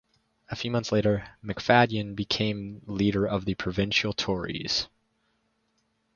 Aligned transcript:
A 0.49 0.55
few 0.55 0.71
months 0.71 0.91
later, 0.91 1.27
McFadyen 1.45 2.15
became 2.15 2.81
leader 2.87 3.27
of 3.27 3.45
the 3.45 3.53
provincial 3.53 4.13
Tories. 4.13 4.87